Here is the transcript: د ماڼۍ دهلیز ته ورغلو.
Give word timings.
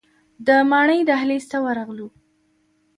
د 0.47 0.47
ماڼۍ 0.71 1.01
دهلیز 1.09 1.45
ته 1.51 1.57
ورغلو. 1.65 2.07